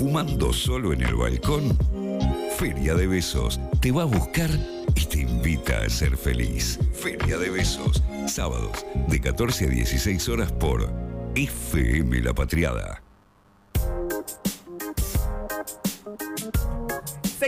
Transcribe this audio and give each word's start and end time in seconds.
fumando 0.00 0.50
solo 0.50 0.94
en 0.94 1.02
el 1.02 1.14
balcón? 1.14 1.76
Feria 2.56 2.94
de 2.94 3.06
Besos 3.06 3.60
te 3.82 3.92
va 3.92 4.02
a 4.02 4.06
buscar 4.06 4.48
y 4.94 5.04
te 5.04 5.20
invita 5.20 5.82
a 5.82 5.90
ser 5.90 6.16
feliz. 6.16 6.78
Feria 6.94 7.36
de 7.36 7.50
Besos, 7.50 8.02
sábados 8.26 8.86
de 9.08 9.20
14 9.20 9.66
a 9.66 9.68
16 9.68 10.28
horas 10.30 10.52
por 10.52 10.90
FM 11.34 12.22
La 12.22 12.32
Patriada. 12.32 13.02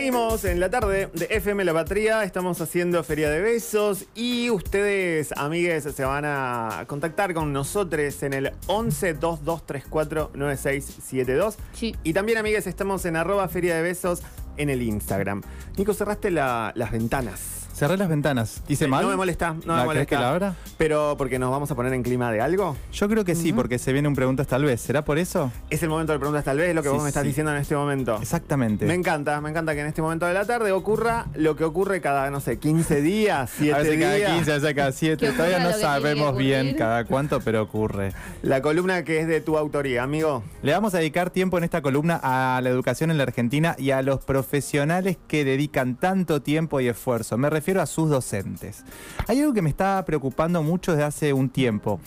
Seguimos 0.03 0.43
en 0.43 0.59
la 0.59 0.69
tarde 0.69 1.09
de 1.13 1.27
FM 1.29 1.63
La 1.63 1.71
Patria, 1.73 2.25
estamos 2.25 2.59
haciendo 2.59 3.01
Feria 3.05 3.29
de 3.29 3.39
Besos 3.39 4.03
y 4.15 4.49
ustedes, 4.49 5.31
amigues, 5.37 5.85
se 5.85 6.03
van 6.03 6.25
a 6.25 6.83
contactar 6.87 7.33
con 7.33 7.53
nosotros 7.53 8.21
en 8.21 8.33
el 8.33 8.51
11 8.67 9.13
2234 9.13 10.31
9672. 10.33 11.55
Sí. 11.71 11.95
Y 12.03 12.11
también, 12.11 12.37
amigues, 12.37 12.67
estamos 12.67 13.05
en 13.05 13.15
arroba 13.15 13.47
Feria 13.47 13.77
de 13.77 13.81
Besos 13.81 14.21
en 14.57 14.69
el 14.69 14.81
Instagram. 14.81 15.41
Nico, 15.77 15.93
cerraste 15.93 16.31
la- 16.31 16.73
las 16.75 16.91
ventanas. 16.91 17.62
Cerré 17.83 17.97
las 17.97 18.07
ventanas. 18.07 18.63
¿Hice 18.69 18.87
mal? 18.87 19.03
No 19.03 19.09
me 19.09 19.17
molesta, 19.17 19.55
no 19.65 19.73
¿La 19.75 19.81
me 19.81 19.85
molesta. 19.87 20.05
que 20.05 20.15
la 20.15 20.29
abra? 20.29 20.55
Pero 20.77 21.15
porque 21.17 21.37
nos 21.37 21.51
vamos 21.51 21.69
a 21.69 21.75
poner 21.75 21.91
en 21.93 22.01
clima 22.01 22.31
de 22.31 22.39
algo. 22.39 22.77
Yo 22.93 23.09
creo 23.09 23.25
que 23.25 23.35
sí, 23.35 23.51
porque 23.51 23.77
se 23.77 23.91
viene 23.91 24.07
un 24.07 24.15
preguntas 24.15 24.47
tal 24.47 24.63
vez. 24.63 24.79
¿Será 24.79 25.03
por 25.03 25.17
eso? 25.17 25.51
Es 25.69 25.83
el 25.83 25.89
momento 25.89 26.13
de 26.13 26.19
preguntas 26.19 26.45
tal 26.45 26.57
vez, 26.59 26.73
lo 26.73 26.81
que 26.81 26.87
Sí, 26.87 26.93
vos 26.93 27.03
me 27.03 27.09
estás 27.09 27.23
sí. 27.23 27.27
diciendo 27.27 27.51
en 27.51 27.57
este 27.59 27.75
momento. 27.75 28.17
Exactamente. 28.21 28.85
Me 28.85 28.93
encanta, 28.93 29.41
me 29.41 29.49
encanta 29.49 29.73
que 29.73 29.81
en 29.81 29.87
este 29.87 30.01
momento 30.01 30.25
de 30.25 30.33
la 30.33 30.45
tarde 30.45 30.71
ocurra 30.71 31.25
lo 31.35 31.57
que 31.57 31.65
ocurre 31.65 31.99
cada, 31.99 32.29
no 32.31 32.39
sé, 32.39 32.57
15 32.57 33.01
días, 33.01 33.51
7 33.57 33.73
a 33.75 33.77
veces 33.79 33.97
días. 33.97 34.11
cada 34.21 34.35
15, 34.35 34.51
a 34.51 34.55
veces 34.55 34.73
cada 34.75 34.91
7. 34.93 35.25
Que 35.27 35.31
Todavía 35.33 35.59
no 35.59 35.71
sabemos 35.73 36.37
bien 36.37 36.75
cada 36.77 37.03
cuánto, 37.03 37.41
pero 37.41 37.63
ocurre. 37.63 38.13
La 38.43 38.61
columna 38.61 39.03
que 39.03 39.19
es 39.19 39.27
de 39.27 39.41
tu 39.41 39.57
autoría, 39.57 40.03
amigo. 40.03 40.41
Le 40.61 40.71
vamos 40.71 40.93
a 40.95 40.99
dedicar 40.99 41.31
tiempo 41.31 41.57
en 41.57 41.65
esta 41.65 41.81
columna 41.81 42.17
a 42.23 42.61
la 42.63 42.69
educación 42.69 43.11
en 43.11 43.17
la 43.17 43.23
Argentina 43.23 43.75
y 43.77 43.91
a 43.91 44.01
los 44.01 44.23
profesionales 44.23 45.17
que 45.27 45.43
dedican 45.43 45.95
tanto 45.97 46.41
tiempo 46.41 46.79
y 46.79 46.87
esfuerzo. 46.87 47.37
Me 47.37 47.49
refiero 47.49 47.72
a 47.81 47.85
sus 47.85 48.09
docentes. 48.09 48.83
Hay 49.27 49.39
algo 49.41 49.53
que 49.53 49.61
me 49.61 49.69
está 49.69 50.03
preocupando 50.05 50.61
mucho 50.63 50.91
desde 50.91 51.03
hace 51.05 51.33
un 51.33 51.49
tiempo. 51.49 51.99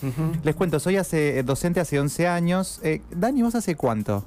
Les 0.42 0.54
cuento, 0.54 0.78
soy 0.80 0.96
hace, 0.96 1.38
eh, 1.38 1.42
docente 1.42 1.80
hace 1.80 1.98
11 2.00 2.26
años. 2.28 2.80
Eh, 2.82 3.02
Dani, 3.10 3.42
¿vos 3.42 3.54
hace 3.54 3.74
cuánto? 3.76 4.24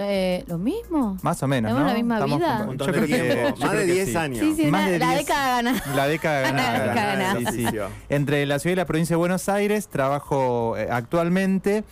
Eh, 0.00 0.44
¿Lo 0.46 0.58
mismo? 0.58 1.16
Más 1.22 1.42
o 1.42 1.48
menos, 1.48 1.70
¿Tenemos 1.70 1.82
¿no? 1.82 1.88
la 1.88 1.94
misma 1.96 2.14
Estamos 2.18 2.38
vida? 2.38 2.66
con- 2.66 2.78
yo 2.78 2.86
creo 2.86 3.06
que- 3.06 3.52
yo 3.58 3.64
más 3.66 3.70
creo 3.70 3.80
de 3.80 3.86
que 3.88 3.92
10 3.94 4.08
sí. 4.10 4.16
años. 4.16 4.38
Sí, 4.38 4.54
sí, 4.54 4.66
Más 4.70 4.82
una- 4.82 4.90
de 4.92 4.98
la 5.00 5.06
10. 5.08 5.18
década 5.26 5.48
gana. 5.56 5.82
La 5.96 6.06
década 6.06 6.40
ganada. 6.42 6.72
La 6.78 6.84
década 6.84 7.06
ganada. 7.16 7.32
Sí, 7.38 7.46
sí. 7.58 7.64
Oficio. 7.64 7.88
Entre 8.08 8.46
la 8.46 8.58
ciudad 8.60 8.72
y 8.74 8.76
la 8.76 8.86
provincia 8.86 9.14
de 9.14 9.18
Buenos 9.18 9.48
Aires 9.48 9.88
trabajo 9.88 10.76
eh, 10.76 10.86
actualmente. 10.88 11.82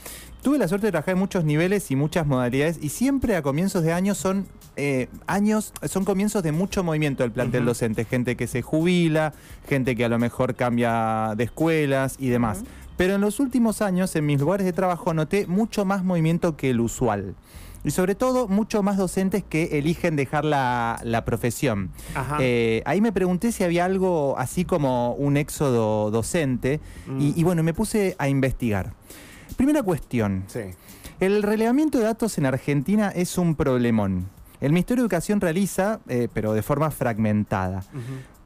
Tuve 0.47 0.59
la 0.59 0.69
suerte 0.69 0.87
de 0.87 0.93
trabajar 0.93 1.15
en 1.15 1.19
muchos 1.19 1.45
niveles 1.45 1.91
y 1.91 1.97
muchas 1.97 2.25
modalidades 2.25 2.79
y 2.81 2.91
siempre 2.91 3.35
a 3.35 3.43
comienzos 3.43 3.83
de 3.83 3.93
año 3.93 4.15
son 4.15 4.47
eh, 4.77 5.09
años, 5.27 5.73
son 5.89 6.05
comienzos 6.05 6.45
de 6.45 6.53
mucho 6.53 6.85
movimiento 6.85 7.25
del 7.25 7.33
plantel 7.33 7.65
docente. 7.65 8.05
Gente 8.05 8.37
que 8.37 8.47
se 8.47 8.63
jubila, 8.63 9.35
gente 9.69 9.97
que 9.97 10.05
a 10.05 10.09
lo 10.09 10.21
mejor 10.21 10.55
cambia 10.55 11.33
de 11.37 11.43
escuelas 11.43 12.15
y 12.21 12.29
demás. 12.29 12.63
Pero 12.97 13.17
en 13.17 13.23
los 13.23 13.41
últimos 13.41 13.83
años 13.83 14.15
en 14.15 14.25
mis 14.25 14.41
lugares 14.41 14.65
de 14.65 14.73
trabajo 14.73 15.13
noté 15.15 15.49
mucho 15.49 15.85
más 15.85 16.05
movimiento 16.05 16.57
que 16.57 16.71
el 16.71 16.79
usual. 16.79 17.35
Y 17.83 17.91
sobre 17.91 18.15
todo 18.15 18.47
mucho 18.47 18.85
más 18.85 18.99
docentes 18.99 19.43
que 19.43 19.77
eligen 19.79 20.15
dejar 20.15 20.45
la, 20.45 21.01
la 21.03 21.25
profesión. 21.25 21.91
Eh, 22.39 22.85
ahí 22.87 23.01
me 23.01 23.11
pregunté 23.11 23.51
si 23.51 23.65
había 23.65 23.85
algo 23.85 24.39
así 24.39 24.65
como 24.65 25.15
un 25.15 25.39
éxodo 25.39 26.13
docente 26.13 26.79
Mm. 27.09 27.21
y, 27.21 27.33
y 27.35 27.43
bueno, 27.43 27.65
me 27.65 27.75
puse 27.75 28.15
a 28.21 28.29
investigar. 28.29 28.93
Primera 29.57 29.83
cuestión, 29.83 30.45
Sí. 30.49 30.61
el 31.21 31.43
relevamiento 31.43 31.99
de 31.99 32.05
datos 32.05 32.39
en 32.39 32.47
Argentina 32.47 33.09
es 33.15 33.39
un 33.39 33.55
problemón. 33.55 34.27
El 34.61 34.73
Ministerio 34.73 35.03
de 35.03 35.07
Educación 35.07 35.41
realiza, 35.41 36.01
eh, 36.09 36.29
pero 36.33 36.53
de 36.55 36.63
forma 36.63 36.91
fragmentada. 36.91 37.85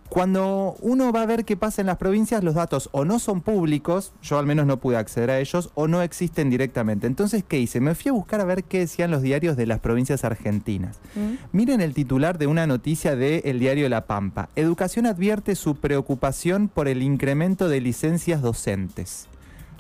Cuando 0.09 0.75
uno 0.81 1.13
va 1.13 1.23
a 1.23 1.27
ver 1.27 1.45
qué 1.45 1.57
pasa 1.57 1.83
en 1.83 1.87
las 1.87 1.97
provincias, 1.97 2.43
los 2.43 2.57
datos 2.57 2.89
o 2.91 3.05
no 3.05 3.21
son 3.21 3.43
públicos, 3.43 4.13
yo 4.23 4.41
al 4.41 4.47
menos 4.47 4.67
no 4.67 4.79
pude 4.81 4.97
acceder 4.97 5.31
a 5.31 5.39
ellos, 5.39 5.71
o 5.75 5.87
no 5.87 6.03
existen 6.03 6.51
directamente. 6.51 7.07
Entonces, 7.07 7.45
¿qué 7.47 7.61
hice? 7.61 7.79
Me 7.81 7.95
fui 7.95 8.09
a 8.09 8.13
buscar 8.13 8.41
a 8.41 8.45
ver 8.45 8.65
qué 8.65 8.81
decían 8.81 9.13
los 9.13 9.23
diarios 9.23 9.57
de 9.57 9.67
las 9.67 9.79
provincias 9.79 10.25
argentinas. 10.25 10.99
¿Mm? 11.15 11.35
Miren 11.57 11.81
el 11.81 11.95
titular 11.95 12.39
de 12.39 12.49
una 12.49 12.67
noticia 12.67 13.15
de 13.15 13.43
El 13.45 13.61
Diario 13.61 13.89
La 13.89 14.07
Pampa. 14.07 14.49
Educación 14.57 15.07
advierte 15.07 15.55
su 15.55 15.77
preocupación 15.77 16.67
por 16.67 16.89
el 16.89 17.03
incremento 17.03 17.69
de 17.69 17.81
licencias 17.81 18.43
docentes. 18.43 19.29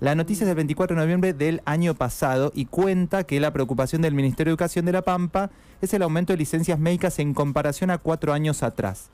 La 0.01 0.15
noticia 0.15 0.45
es 0.45 0.49
del 0.49 0.57
24 0.57 0.97
de 0.97 1.03
noviembre 1.03 1.35
del 1.35 1.61
año 1.67 1.95
pasado 1.95 2.53
y 2.55 2.65
cuenta 2.65 3.25
que 3.25 3.39
la 3.39 3.53
preocupación 3.53 4.01
del 4.01 4.15
Ministerio 4.15 4.49
de 4.49 4.53
Educación 4.53 4.87
de 4.87 4.93
La 4.93 5.03
Pampa 5.03 5.51
es 5.83 5.93
el 5.93 6.01
aumento 6.01 6.33
de 6.33 6.39
licencias 6.39 6.79
médicas 6.79 7.19
en 7.19 7.35
comparación 7.35 7.91
a 7.91 7.99
cuatro 7.99 8.33
años 8.33 8.63
atrás. 8.63 9.11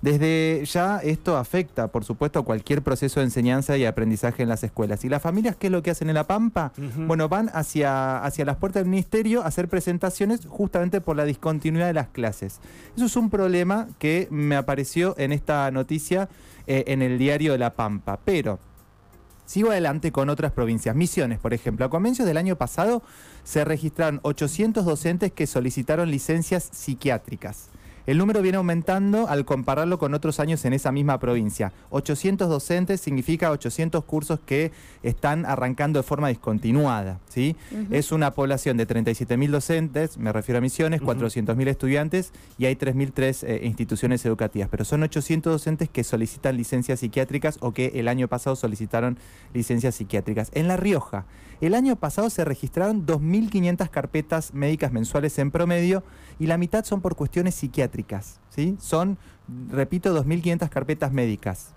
Desde 0.00 0.62
ya 0.64 0.98
esto 0.98 1.36
afecta, 1.36 1.88
por 1.88 2.04
supuesto, 2.04 2.38
a 2.38 2.44
cualquier 2.44 2.82
proceso 2.82 3.18
de 3.18 3.26
enseñanza 3.26 3.76
y 3.76 3.84
aprendizaje 3.84 4.44
en 4.44 4.48
las 4.48 4.62
escuelas. 4.62 5.04
¿Y 5.04 5.08
las 5.08 5.20
familias 5.20 5.56
qué 5.56 5.66
es 5.66 5.72
lo 5.72 5.82
que 5.82 5.90
hacen 5.90 6.08
en 6.08 6.14
La 6.14 6.28
Pampa? 6.28 6.72
Bueno, 6.96 7.28
van 7.28 7.50
hacia, 7.52 8.22
hacia 8.22 8.44
las 8.44 8.58
puertas 8.58 8.84
del 8.84 8.90
ministerio 8.90 9.42
a 9.42 9.46
hacer 9.46 9.66
presentaciones 9.66 10.46
justamente 10.46 11.00
por 11.00 11.16
la 11.16 11.24
discontinuidad 11.24 11.88
de 11.88 11.94
las 11.94 12.10
clases. 12.10 12.60
Eso 12.94 13.06
es 13.06 13.16
un 13.16 13.28
problema 13.28 13.88
que 13.98 14.28
me 14.30 14.54
apareció 14.54 15.16
en 15.18 15.32
esta 15.32 15.68
noticia 15.72 16.28
eh, 16.68 16.84
en 16.86 17.02
el 17.02 17.18
diario 17.18 17.50
de 17.50 17.58
La 17.58 17.74
Pampa. 17.74 18.20
Pero 18.24 18.60
Sigo 19.48 19.70
adelante 19.70 20.12
con 20.12 20.28
otras 20.28 20.52
provincias. 20.52 20.94
Misiones, 20.94 21.38
por 21.38 21.54
ejemplo. 21.54 21.86
A 21.86 21.88
comienzos 21.88 22.26
del 22.26 22.36
año 22.36 22.56
pasado 22.56 23.02
se 23.44 23.64
registraron 23.64 24.20
800 24.22 24.84
docentes 24.84 25.32
que 25.32 25.46
solicitaron 25.46 26.10
licencias 26.10 26.68
psiquiátricas. 26.70 27.70
El 28.08 28.16
número 28.16 28.40
viene 28.40 28.56
aumentando 28.56 29.28
al 29.28 29.44
compararlo 29.44 29.98
con 29.98 30.14
otros 30.14 30.40
años 30.40 30.64
en 30.64 30.72
esa 30.72 30.90
misma 30.90 31.20
provincia. 31.20 31.74
800 31.90 32.48
docentes 32.48 33.02
significa 33.02 33.50
800 33.50 34.02
cursos 34.02 34.40
que 34.46 34.72
están 35.02 35.44
arrancando 35.44 35.98
de 35.98 36.02
forma 36.02 36.28
discontinuada. 36.28 37.20
¿sí? 37.28 37.54
Es 37.90 38.10
una 38.10 38.32
población 38.32 38.78
de 38.78 38.88
37.000 38.88 39.50
docentes, 39.50 40.16
me 40.16 40.32
refiero 40.32 40.56
a 40.56 40.62
misiones, 40.62 41.02
400.000 41.02 41.68
estudiantes 41.68 42.32
y 42.56 42.64
hay 42.64 42.76
3.003 42.76 43.46
eh, 43.46 43.66
instituciones 43.66 44.24
educativas. 44.24 44.70
Pero 44.70 44.86
son 44.86 45.02
800 45.02 45.52
docentes 45.52 45.90
que 45.90 46.02
solicitan 46.02 46.56
licencias 46.56 47.00
psiquiátricas 47.00 47.58
o 47.60 47.74
que 47.74 47.92
el 47.96 48.08
año 48.08 48.26
pasado 48.26 48.56
solicitaron 48.56 49.18
licencias 49.52 49.96
psiquiátricas. 49.96 50.50
En 50.54 50.66
La 50.66 50.78
Rioja, 50.78 51.26
el 51.60 51.74
año 51.74 51.96
pasado 51.96 52.30
se 52.30 52.44
registraron 52.44 53.06
2.500 53.06 53.90
carpetas 53.90 54.54
médicas 54.54 54.92
mensuales 54.92 55.38
en 55.38 55.50
promedio 55.50 56.04
y 56.38 56.46
la 56.46 56.58
mitad 56.58 56.84
son 56.84 57.00
por 57.00 57.16
cuestiones 57.16 57.54
psiquiátricas. 57.56 58.40
¿sí? 58.50 58.76
Son, 58.80 59.18
repito, 59.70 60.16
2.500 60.16 60.68
carpetas 60.68 61.12
médicas. 61.12 61.74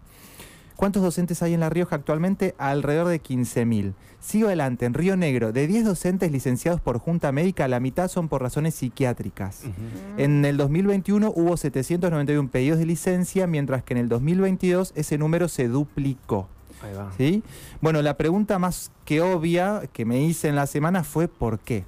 ¿Cuántos 0.82 1.04
docentes 1.04 1.44
hay 1.44 1.54
en 1.54 1.60
La 1.60 1.70
Rioja 1.70 1.96
actualmente? 1.96 2.56
Alrededor 2.58 3.08
de 3.08 3.22
15.000. 3.22 3.94
Sigo 4.20 4.48
adelante, 4.48 4.86
en 4.86 4.96
Río 4.96 5.16
Negro, 5.16 5.52
de 5.52 5.68
10 5.68 5.86
docentes 5.86 6.32
licenciados 6.32 6.82
por 6.82 6.98
Junta 6.98 7.32
Médica, 7.32 7.68
la 7.68 7.80
mitad 7.80 8.08
son 8.08 8.30
por 8.30 8.42
razones 8.42 8.74
psiquiátricas. 8.74 9.62
En 10.18 10.44
el 10.44 10.58
2021 10.58 11.34
hubo 11.36 11.56
791 11.56 12.50
pedidos 12.50 12.80
de 12.80 12.86
licencia, 12.86 13.46
mientras 13.46 13.84
que 13.84 13.94
en 13.94 14.00
el 14.00 14.10
2022 14.10 14.94
ese 14.96 15.20
número 15.20 15.48
se 15.50 15.68
duplicó. 15.68 16.48
¿Sí? 17.18 17.44
Bueno, 17.82 18.02
la 18.02 18.18
pregunta 18.18 18.60
más 18.60 18.92
que 19.06 19.22
obvia 19.22 19.84
que 19.94 20.06
me 20.06 20.22
hice 20.24 20.48
en 20.48 20.56
la 20.56 20.68
semana 20.68 21.04
fue 21.04 21.28
¿por 21.28 21.60
qué? 21.60 21.86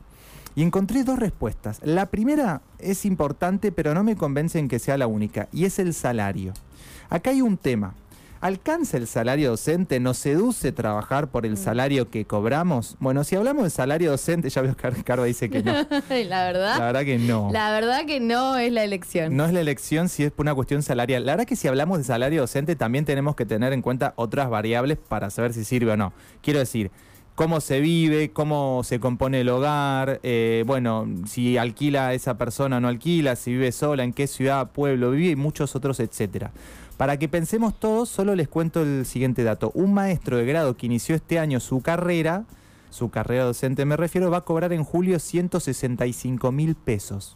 Y 0.55 0.61
encontré 0.61 1.03
dos 1.03 1.17
respuestas. 1.17 1.79
La 1.83 2.07
primera 2.07 2.61
es 2.77 3.05
importante, 3.05 3.71
pero 3.71 3.93
no 3.93 4.03
me 4.03 4.15
convence 4.15 4.59
en 4.59 4.67
que 4.67 4.79
sea 4.79 4.97
la 4.97 5.07
única, 5.07 5.47
y 5.51 5.65
es 5.65 5.79
el 5.79 5.93
salario. 5.93 6.53
Acá 7.09 7.31
hay 7.31 7.41
un 7.41 7.57
tema. 7.57 7.95
¿Alcanza 8.43 8.97
el 8.97 9.07
salario 9.07 9.51
docente? 9.51 10.01
¿Nos 10.01 10.17
seduce 10.17 10.73
trabajar 10.73 11.29
por 11.29 11.45
el 11.45 11.55
salario 11.55 12.09
que 12.09 12.25
cobramos? 12.25 12.97
Bueno, 12.99 13.23
si 13.23 13.37
hablamos 13.37 13.63
de 13.63 13.69
salario 13.69 14.11
docente, 14.11 14.49
ya 14.49 14.61
veo 14.61 14.75
que 14.75 15.01
Carva 15.05 15.23
dice 15.23 15.49
que 15.49 15.63
no. 15.63 15.71
la 16.09 16.43
verdad. 16.43 16.77
La 16.77 16.85
verdad 16.87 17.05
que 17.05 17.17
no. 17.19 17.49
La 17.53 17.71
verdad 17.71 18.05
que 18.05 18.19
no 18.19 18.57
es 18.57 18.69
la 18.73 18.83
elección. 18.83 19.37
No 19.37 19.45
es 19.45 19.53
la 19.53 19.61
elección 19.61 20.09
si 20.09 20.25
es 20.25 20.31
por 20.33 20.43
una 20.43 20.53
cuestión 20.53 20.83
salarial. 20.83 21.25
La 21.25 21.31
verdad 21.31 21.45
que 21.45 21.55
si 21.55 21.69
hablamos 21.69 21.99
de 21.99 22.03
salario 22.03 22.41
docente 22.41 22.75
también 22.75 23.05
tenemos 23.05 23.37
que 23.37 23.45
tener 23.45 23.71
en 23.71 23.81
cuenta 23.81 24.11
otras 24.17 24.49
variables 24.49 24.97
para 24.97 25.29
saber 25.29 25.53
si 25.53 25.63
sirve 25.63 25.93
o 25.93 25.95
no. 25.95 26.11
Quiero 26.41 26.59
decir, 26.59 26.91
cómo 27.35 27.61
se 27.61 27.79
vive, 27.79 28.31
cómo 28.31 28.81
se 28.83 28.99
compone 28.99 29.41
el 29.41 29.49
hogar, 29.49 30.19
eh, 30.23 30.63
bueno, 30.67 31.07
si 31.25 31.57
alquila 31.57 32.09
a 32.09 32.13
esa 32.13 32.37
persona 32.37 32.77
o 32.77 32.79
no 32.79 32.87
alquila, 32.87 33.35
si 33.35 33.51
vive 33.51 33.71
sola, 33.71 34.03
en 34.03 34.13
qué 34.13 34.27
ciudad, 34.27 34.71
pueblo 34.71 35.11
vive 35.11 35.31
y 35.31 35.35
muchos 35.35 35.75
otros, 35.75 35.99
etcétera. 35.99 36.51
Para 36.97 37.17
que 37.17 37.27
pensemos 37.27 37.79
todos, 37.79 38.09
solo 38.09 38.35
les 38.35 38.47
cuento 38.47 38.83
el 38.83 39.05
siguiente 39.05 39.43
dato. 39.43 39.71
Un 39.73 39.93
maestro 39.93 40.37
de 40.37 40.45
grado 40.45 40.77
que 40.77 40.85
inició 40.85 41.15
este 41.15 41.39
año 41.39 41.59
su 41.59 41.81
carrera, 41.81 42.45
su 42.91 43.09
carrera 43.09 43.45
docente 43.45 43.85
me 43.85 43.97
refiero, 43.97 44.29
va 44.29 44.37
a 44.37 44.45
cobrar 44.45 44.73
en 44.73 44.83
julio 44.83 45.19
165 45.19 46.51
mil 46.51 46.75
pesos. 46.75 47.35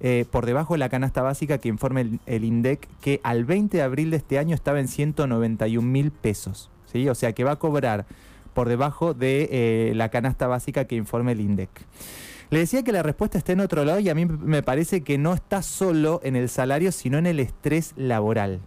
eh, 0.00 0.26
por 0.30 0.44
debajo 0.44 0.74
de 0.74 0.78
la 0.78 0.90
canasta 0.90 1.22
básica 1.22 1.56
que 1.56 1.68
informa 1.68 2.02
el, 2.02 2.44
INDEC, 2.44 2.86
que 3.00 3.20
al 3.22 3.46
20 3.46 3.78
de 3.78 3.82
abril 3.82 4.10
de 4.10 4.18
este 4.18 4.38
año 4.38 4.54
estaba 4.54 4.78
en 4.78 4.88
191 4.88 5.88
mil 5.88 6.10
pesos. 6.10 6.70
¿sí? 6.92 7.08
O 7.08 7.14
sea 7.14 7.32
que 7.32 7.44
va 7.44 7.52
a 7.52 7.56
cobrar 7.56 8.04
por 8.52 8.68
debajo 8.68 9.14
de 9.14 9.48
eh, 9.50 9.92
la 9.94 10.10
canasta 10.10 10.48
básica 10.48 10.84
que 10.86 10.96
informa 10.96 11.32
el 11.32 11.40
INDEC. 11.40 11.70
Le 12.50 12.58
decía 12.60 12.82
que 12.82 12.92
la 12.92 13.02
respuesta 13.02 13.38
está 13.38 13.52
en 13.52 13.60
otro 13.60 13.84
lado 13.84 13.98
y 14.00 14.08
a 14.08 14.14
mí 14.14 14.26
me 14.26 14.62
parece 14.62 15.00
que 15.00 15.18
no 15.18 15.34
está 15.34 15.62
solo 15.62 16.20
en 16.22 16.36
el 16.36 16.48
salario, 16.48 16.92
sino 16.92 17.18
en 17.18 17.26
el 17.26 17.40
estrés 17.40 17.92
laboral. 17.96 18.60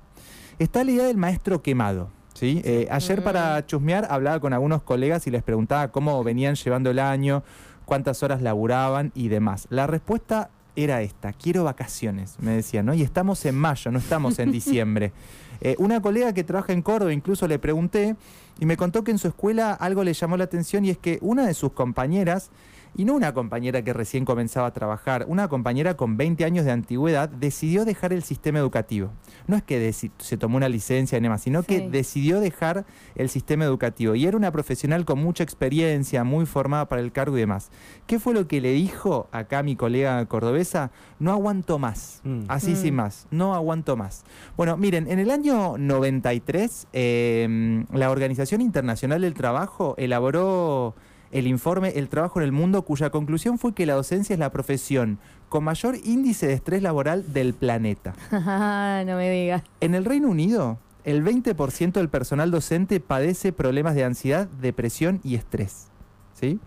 Está 0.60 0.84
la 0.84 0.92
idea 0.92 1.06
del 1.06 1.16
maestro 1.16 1.62
quemado. 1.62 2.10
¿sí? 2.34 2.62
Eh, 2.66 2.86
ayer 2.92 3.24
para 3.24 3.66
chusmear 3.66 4.08
hablaba 4.10 4.42
con 4.42 4.52
algunos 4.52 4.84
colegas 4.84 5.26
y 5.26 5.32
les 5.32 5.42
preguntaba 5.42 5.88
cómo 5.88 6.22
venían 6.22 6.56
llevando 6.56 6.92
el 6.92 7.00
año, 7.00 7.44
cuántas 7.86 8.24
horas 8.24 8.42
laburaban 8.42 9.14
y 9.16 9.30
demás. 9.30 9.68
La 9.70 9.88
respuesta 9.88 10.50
era 10.76 11.02
esta, 11.02 11.32
quiero 11.32 11.64
vacaciones, 11.64 12.36
me 12.40 12.52
decían, 12.52 12.86
¿no? 12.86 12.94
Y 12.94 13.04
estamos 13.04 13.46
en 13.46 13.56
mayo, 13.56 13.90
no 13.92 14.00
estamos 14.00 14.38
en 14.40 14.52
diciembre. 14.54 15.14
Eh, 15.62 15.76
una 15.80 16.02
colega 16.02 16.34
que 16.34 16.44
trabaja 16.44 16.74
en 16.74 16.82
Córdoba, 16.82 17.14
incluso 17.14 17.48
le 17.48 17.58
pregunté, 17.58 18.18
y 18.60 18.66
me 18.66 18.76
contó 18.76 19.06
que 19.06 19.12
en 19.12 19.18
su 19.18 19.30
escuela 19.30 19.74
algo 19.74 20.04
le 20.04 20.14
llamó 20.14 20.36
la 20.36 20.44
atención 20.44 20.84
y 20.84 20.90
es 20.90 20.98
que 20.98 21.20
una 21.22 21.48
de 21.48 21.54
sus 21.54 21.72
compañeras 21.72 22.52
y 22.96 23.06
no 23.06 23.14
una 23.14 23.34
compañera 23.34 23.84
que 23.84 23.94
recién 23.94 24.26
comenzaba 24.26 24.68
a 24.68 24.74
trabajar, 24.74 25.26
una 25.28 25.48
compañera 25.48 25.96
con 25.96 26.18
20 26.18 26.46
años 26.46 26.66
de 26.66 26.72
antigüedad 26.72 27.30
decidió 27.30 27.86
dejar 27.86 28.14
el 28.14 28.24
sistema 28.24 28.60
educativo. 28.60 29.12
No 29.48 29.56
es 29.56 29.64
que 29.64 29.94
se 29.94 30.38
tomó 30.38 30.58
una 30.58 30.70
licencia 30.70 31.18
y 31.18 31.22
demás, 31.22 31.42
sino 31.42 31.64
que 31.64 31.90
decidió 31.90 32.40
dejar 32.40 32.86
el 33.16 33.30
sistema 33.30 33.66
educativo. 33.66 34.16
Y 34.16 34.26
era 34.26 34.38
una 34.38 34.52
profesional 34.52 35.06
con 35.06 35.20
mucha 35.20 35.44
experiencia, 35.44 36.24
muy 36.24 36.46
formada 36.46 36.88
para 36.88 37.02
el 37.02 37.12
cargo 37.12 37.38
y 37.38 37.42
demás. 37.42 37.72
¿Qué 38.08 38.20
fue 38.20 38.34
lo 38.34 38.48
que 38.48 38.62
le 38.62 38.74
dijo 38.74 39.30
acá 39.32 39.64
mi 39.64 39.76
colega 39.76 40.26
cordobesa? 40.26 40.92
No 41.20 41.32
aguanto 41.32 41.80
más. 41.80 42.22
Mm. 42.24 42.42
Así 42.48 42.76
sin 42.76 42.94
mm. 42.94 42.98
más. 42.98 43.28
No 43.32 43.56
aguanto 43.56 43.96
más. 43.96 44.24
Bueno, 44.58 44.78
miren, 44.78 45.10
en 45.10 45.20
el 45.20 45.32
año 45.32 45.78
93, 45.78 46.88
em, 46.94 47.86
la 47.94 48.12
Organización 48.12 48.62
Internacional 48.62 49.22
del 49.22 49.34
Trabajo 49.34 49.96
elaboró 49.98 50.96
el 51.32 51.48
informe 51.48 51.90
El 51.96 52.10
trabajo 52.10 52.40
en 52.40 52.46
el 52.46 52.52
mundo, 52.52 52.82
cuya 52.84 53.10
conclusión 53.10 53.58
fue 53.58 53.74
que 53.74 53.86
la 53.86 53.94
docencia 53.94 54.34
es 54.34 54.40
la 54.40 54.52
profesión 54.52 55.20
con 55.48 55.64
mayor 55.64 55.96
índice 56.04 56.48
de 56.48 56.54
estrés 56.54 56.82
laboral 56.82 57.34
del 57.34 57.54
planeta. 57.54 58.14
no 58.32 59.16
me 59.16 59.30
digas. 59.32 59.64
En 59.82 59.96
el 59.96 60.06
Reino 60.06 60.30
Unido, 60.30 60.78
el 61.04 61.24
20% 61.24 61.94
del 61.94 62.10
personal 62.10 62.52
docente 62.52 63.00
padece 63.00 63.52
problemas 63.52 63.96
de 63.96 64.04
ansiedad, 64.04 64.48
depresión 64.62 65.22
y 65.24 65.36
estrés. 65.36 65.88
¿Sí? 66.34 66.60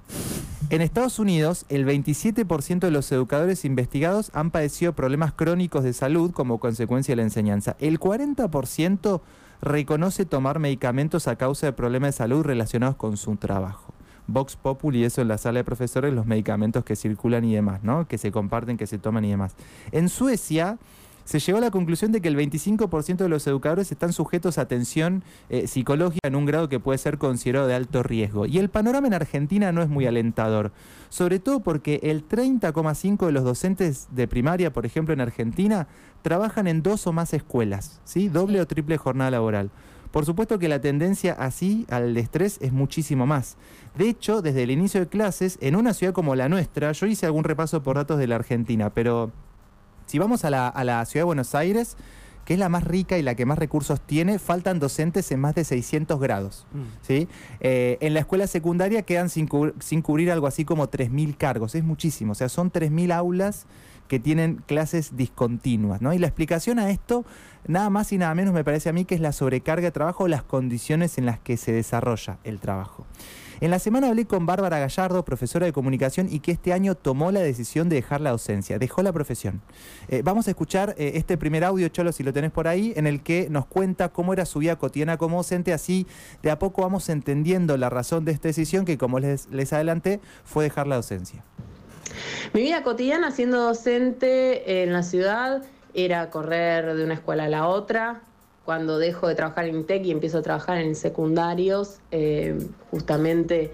En 0.69 0.83
Estados 0.83 1.19
Unidos, 1.19 1.65
el 1.69 1.87
27% 1.87 2.81
de 2.81 2.91
los 2.91 3.11
educadores 3.13 3.65
investigados 3.65 4.31
han 4.35 4.51
padecido 4.51 4.95
problemas 4.95 5.33
crónicos 5.33 5.85
de 5.85 5.93
salud 5.93 6.31
como 6.31 6.59
consecuencia 6.61 7.13
de 7.13 7.17
la 7.17 7.23
enseñanza. 7.23 7.77
El 7.79 7.99
40% 7.99 9.21
reconoce 9.63 10.27
tomar 10.27 10.59
medicamentos 10.59 11.29
a 11.29 11.37
causa 11.37 11.67
de 11.67 11.73
problemas 11.73 12.09
de 12.09 12.19
salud 12.19 12.43
relacionados 12.43 12.97
con 12.97 13.17
su 13.17 13.37
trabajo. 13.37 13.92
Vox 14.27 14.57
Populi, 14.57 15.05
eso 15.05 15.23
en 15.23 15.29
la 15.29 15.39
sala 15.39 15.61
de 15.61 15.65
profesores, 15.65 16.13
los 16.13 16.27
medicamentos 16.27 16.85
que 16.85 16.97
circulan 16.97 17.45
y 17.45 17.55
demás, 17.55 17.83
¿no? 17.83 18.07
Que 18.07 18.19
se 18.19 18.31
comparten, 18.33 18.77
que 18.77 18.87
se 18.87 18.99
toman 18.99 19.25
y 19.25 19.31
demás. 19.31 19.55
En 19.91 20.09
Suecia 20.09 20.79
se 21.25 21.39
llegó 21.39 21.59
a 21.59 21.61
la 21.61 21.71
conclusión 21.71 22.13
de 22.13 22.21
que 22.21 22.29
el 22.29 22.37
25% 22.37 23.17
de 23.17 23.29
los 23.29 23.47
educadores 23.47 23.93
están 23.93 24.13
sujetos 24.13 24.59
a 24.59 24.63
atención 24.63 25.23
eh, 25.51 25.67
psicológica 25.67 26.27
en 26.27 26.37
un 26.37 26.47
grado 26.47 26.69
que 26.69 26.81
puede 26.81 26.99
ser 26.99 27.19
considerado 27.19 27.67
de 27.67 27.75
alto 27.75 28.03
riesgo. 28.03 28.47
Y 28.47 28.59
el 28.59 28.71
panorama 28.71 29.07
en 29.07 29.15
Argentina 29.15 29.73
no 29.73 29.83
es 29.83 29.89
muy 29.89 30.07
alentador, 30.07 30.73
sobre 31.09 31.39
todo 31.39 31.61
porque 31.61 32.01
el 32.03 32.27
30,5% 32.27 33.27
de 33.27 33.33
los 33.33 33.45
docentes 33.45 34.09
de 34.11 34.27
primaria, 34.27 34.73
por 34.73 34.87
ejemplo, 34.87 35.15
en 35.15 35.21
Argentina, 35.21 35.87
trabajan 36.23 36.67
en 36.67 36.83
dos 36.83 37.07
o 37.07 37.13
más 37.13 37.35
escuelas, 37.35 38.01
¿sí? 38.05 38.29
Doble 38.29 38.61
o 38.61 38.67
triple 38.67 38.97
jornada 38.97 39.31
laboral. 39.31 39.71
Por 40.13 40.27
supuesto 40.27 40.59
que 40.59 40.69
la 40.69 40.81
tendencia 40.81 41.33
así 41.33 41.87
al 41.91 42.17
estrés 42.17 42.59
es 42.61 42.73
muchísimo 42.73 43.27
más. 43.27 43.57
De 43.97 44.09
hecho, 44.09 44.43
desde 44.43 44.63
el 44.63 44.71
inicio 44.71 45.01
de 45.01 45.09
clases, 45.09 45.59
en 45.63 45.75
una 45.75 45.95
ciudad 45.95 46.13
como 46.13 46.35
la 46.35 46.51
nuestra, 46.51 46.93
yo 46.93 47.07
hice 47.07 47.27
algún 47.27 47.45
repaso 47.45 47.83
por 47.83 47.97
datos 47.97 48.19
de 48.19 48.27
la 48.27 48.37
Argentina, 48.37 48.91
pero 48.91 49.33
si 50.07 50.19
vamos 50.19 50.45
a 50.45 50.51
la, 50.51 51.05
ciudad 51.07 51.23
de 51.23 51.25
Buenos 51.25 51.55
Aires, 51.55 51.97
que 52.45 52.55
es 52.55 52.59
la 52.59 52.69
más 52.69 52.85
rica 52.85 53.17
y 53.17 53.23
la 53.23 53.35
que 53.35 53.47
más 53.47 53.59
recursos 53.59 54.01
tiene, 54.03 54.39
faltan 54.39 54.81
docentes 54.81 55.33
en 55.33 55.41
más 55.41 55.55
de 55.55 55.65
600 55.65 56.21
grados. 56.21 56.67
Mm. 56.73 56.83
¿sí? 57.01 57.29
Eh, 57.61 57.97
en 58.01 58.13
la 58.13 58.21
escuela 58.21 58.47
secundaria 58.47 59.03
quedan 59.03 59.31
sin, 59.31 59.49
sin 59.81 60.03
cubrir 60.03 60.31
algo 60.31 60.47
así 60.47 60.65
como 60.67 60.91
3.000 60.91 61.37
cargos. 61.39 61.75
Es 61.75 61.85
muchísimo. 61.85 62.33
O 62.33 62.35
sea, 62.35 62.49
son 62.51 62.71
3.000 62.71 63.15
aulas 63.15 63.67
que 64.09 64.19
tienen 64.19 64.63
clases 64.67 65.17
discontinuas. 65.17 66.03
¿no? 66.03 66.13
Y 66.13 66.19
la 66.19 66.27
explicación 66.27 66.79
a 66.79 66.91
esto, 66.91 67.25
nada 67.67 67.91
más 67.91 68.13
y 68.13 68.19
nada 68.19 68.35
menos 68.35 68.55
me 68.55 68.65
parece 68.65 68.89
a 68.89 68.93
mí 68.93 69.05
que 69.05 69.15
es 69.15 69.21
la 69.21 69.33
sobrecarga 69.33 69.87
de 69.87 69.93
trabajo 69.93 70.25
o 70.25 70.29
las 70.29 70.43
condiciones 70.43 71.19
en 71.19 71.27
las 71.27 71.39
que 71.39 71.57
se 71.57 71.73
desarrolla 71.73 72.39
el 72.45 72.61
trabajo. 72.61 73.07
En 73.63 73.71
la 73.71 73.79
semana 73.79 74.09
hablé 74.09 74.25
con 74.25 74.45
Bárbara 74.45 74.81
Gallardo, 74.81 75.25
profesora 75.25 75.67
de 75.67 75.73
comunicación, 75.73 76.27
y 76.29 76.41
que 76.41 76.51
este 76.51 76.73
año 76.73 76.97
tomó 76.97 77.31
la 77.31 77.39
decisión 77.39 77.89
de 77.89 77.95
dejar 77.95 78.21
la 78.21 78.33
docencia, 78.33 78.77
dejó 78.77 79.05
la 79.05 79.13
profesión. 79.13 79.63
Eh, 80.09 80.23
vamos 80.25 80.49
a 80.49 80.51
escuchar 80.51 80.97
eh, 80.99 81.13
este 81.15 81.39
primer 81.39 81.63
audio, 81.63 81.87
Cholo, 81.87 82.11
si 82.11 82.25
lo 82.25 82.33
tenés 82.33 82.51
por 82.51 82.67
ahí, 82.67 82.93
en 82.97 83.07
el 83.07 83.23
que 83.23 83.47
nos 83.51 83.67
cuenta 83.67 84.09
cómo 84.09 84.33
era 84.33 84.47
su 84.47 84.59
vida 84.59 84.75
cotidiana 84.75 85.17
como 85.17 85.37
docente, 85.37 85.73
así 85.73 86.09
de 86.43 86.51
a 86.51 86.59
poco 86.59 86.83
vamos 86.83 87.09
entendiendo 87.09 87.77
la 87.77 87.89
razón 87.89 88.25
de 88.25 88.33
esta 88.33 88.49
decisión, 88.49 88.85
que 88.85 88.99
como 88.99 89.21
les, 89.21 89.47
les 89.51 89.73
adelanté, 89.73 90.21
fue 90.43 90.65
dejar 90.65 90.89
la 90.89 90.97
docencia. 90.97 91.45
Mi 92.53 92.63
vida 92.63 92.83
cotidiana 92.83 93.31
siendo 93.31 93.61
docente 93.61 94.83
en 94.83 94.93
la 94.93 95.03
ciudad 95.03 95.63
era 95.95 96.31
correr 96.31 96.95
de 96.95 97.05
una 97.05 97.15
escuela 97.15 97.45
a 97.45 97.49
la 97.49 97.69
otra. 97.69 98.23
Cuando 98.65 98.99
dejo 98.99 99.27
de 99.27 99.35
trabajar 99.35 99.65
en 99.65 99.77
INTEC 99.77 100.05
y 100.07 100.11
empiezo 100.13 100.39
a 100.39 100.43
trabajar 100.43 100.79
en 100.79 100.95
secundarios, 100.95 101.99
eh, 102.11 102.69
justamente 102.91 103.73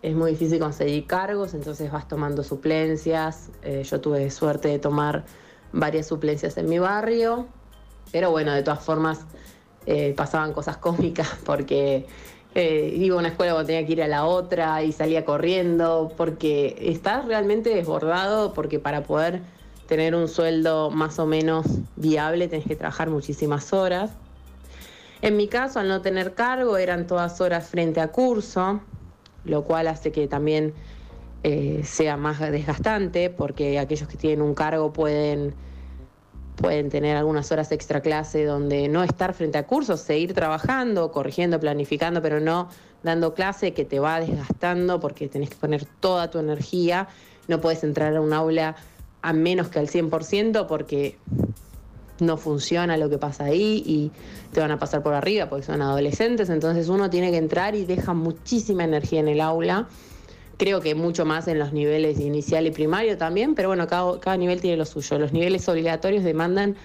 es 0.00 0.14
muy 0.14 0.32
difícil 0.32 0.58
conseguir 0.58 1.06
cargos, 1.06 1.54
entonces 1.54 1.92
vas 1.92 2.08
tomando 2.08 2.42
suplencias. 2.42 3.50
Eh, 3.62 3.84
yo 3.84 4.00
tuve 4.00 4.30
suerte 4.30 4.68
de 4.68 4.78
tomar 4.78 5.24
varias 5.72 6.06
suplencias 6.06 6.56
en 6.56 6.68
mi 6.68 6.78
barrio, 6.78 7.46
pero 8.10 8.30
bueno, 8.30 8.52
de 8.52 8.62
todas 8.62 8.82
formas 8.82 9.26
eh, 9.86 10.12
pasaban 10.16 10.52
cosas 10.52 10.76
cómicas 10.78 11.28
porque 11.44 12.06
eh, 12.54 12.92
iba 12.96 13.16
a 13.16 13.18
una 13.18 13.28
escuela 13.28 13.52
cuando 13.52 13.66
tenía 13.66 13.86
que 13.86 13.92
ir 13.92 14.02
a 14.02 14.08
la 14.08 14.26
otra 14.26 14.82
y 14.82 14.92
salía 14.92 15.24
corriendo, 15.24 16.12
porque 16.16 16.76
estás 16.80 17.24
realmente 17.24 17.70
desbordado, 17.70 18.52
porque 18.52 18.78
para 18.78 19.04
poder 19.04 19.40
tener 19.86 20.14
un 20.14 20.28
sueldo 20.28 20.90
más 20.90 21.18
o 21.18 21.26
menos 21.26 21.66
viable 21.96 22.48
tenés 22.48 22.66
que 22.66 22.76
trabajar 22.76 23.10
muchísimas 23.10 23.72
horas. 23.72 24.10
En 25.22 25.36
mi 25.36 25.48
caso, 25.48 25.78
al 25.78 25.88
no 25.88 26.02
tener 26.02 26.34
cargo, 26.34 26.76
eran 26.76 27.06
todas 27.06 27.40
horas 27.40 27.68
frente 27.68 28.00
a 28.00 28.08
curso, 28.08 28.80
lo 29.44 29.64
cual 29.64 29.86
hace 29.86 30.12
que 30.12 30.26
también 30.28 30.74
eh, 31.44 31.82
sea 31.84 32.16
más 32.16 32.38
desgastante, 32.40 33.30
porque 33.30 33.78
aquellos 33.78 34.08
que 34.08 34.16
tienen 34.16 34.42
un 34.42 34.54
cargo 34.54 34.92
pueden 34.92 35.54
pueden 36.62 36.88
tener 36.88 37.16
algunas 37.16 37.50
horas 37.50 37.72
extra 37.72 38.00
clase 38.00 38.44
donde 38.44 38.88
no 38.88 39.02
estar 39.02 39.34
frente 39.34 39.58
a 39.58 39.66
cursos, 39.66 40.00
seguir 40.00 40.32
trabajando, 40.32 41.10
corrigiendo, 41.10 41.58
planificando, 41.58 42.22
pero 42.22 42.40
no 42.40 42.68
dando 43.02 43.34
clase 43.34 43.74
que 43.74 43.84
te 43.84 43.98
va 43.98 44.20
desgastando 44.20 45.00
porque 45.00 45.28
tenés 45.28 45.50
que 45.50 45.56
poner 45.56 45.84
toda 45.84 46.30
tu 46.30 46.38
energía, 46.38 47.08
no 47.48 47.60
puedes 47.60 47.82
entrar 47.82 48.14
a 48.16 48.20
un 48.20 48.32
aula 48.32 48.76
a 49.22 49.32
menos 49.32 49.68
que 49.68 49.80
al 49.80 49.88
100% 49.88 50.66
porque 50.66 51.18
no 52.20 52.36
funciona 52.36 52.96
lo 52.96 53.10
que 53.10 53.18
pasa 53.18 53.46
ahí 53.46 53.82
y 53.84 54.12
te 54.52 54.60
van 54.60 54.70
a 54.70 54.78
pasar 54.78 55.02
por 55.02 55.14
arriba 55.14 55.48
porque 55.48 55.66
son 55.66 55.82
adolescentes, 55.82 56.48
entonces 56.48 56.88
uno 56.88 57.10
tiene 57.10 57.32
que 57.32 57.38
entrar 57.38 57.74
y 57.74 57.84
deja 57.84 58.14
muchísima 58.14 58.84
energía 58.84 59.18
en 59.18 59.28
el 59.28 59.40
aula 59.40 59.88
creo 60.62 60.80
que 60.80 60.94
mucho 60.94 61.24
más 61.24 61.48
en 61.48 61.58
los 61.58 61.72
niveles 61.72 62.20
inicial 62.20 62.68
y 62.68 62.70
primario 62.70 63.18
también, 63.18 63.56
pero 63.56 63.66
bueno, 63.66 63.88
cada, 63.88 64.36
nivel 64.36 64.60
tiene 64.60 64.76
lo 64.76 64.84
suyo. 64.84 65.18
Los 65.18 65.32
niveles 65.32 65.68
obligatorios 65.68 66.22
demandan 66.22 66.76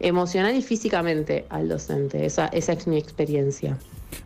emocional 0.00 0.54
y 0.54 0.60
físicamente 0.60 1.46
al 1.48 1.66
docente. 1.66 2.26
Esa, 2.26 2.48
esa 2.48 2.74
es 2.74 2.86
mi 2.86 2.98
experiencia. 2.98 3.78